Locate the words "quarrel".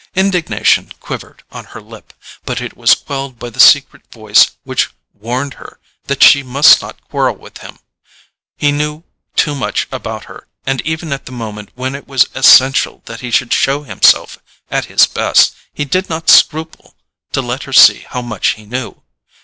7.07-7.35